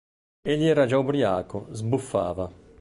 Egli 0.41 0.65
era 0.65 0.87
già 0.87 0.97
ubriaco; 0.97 1.67
sbuffava. 1.73 2.51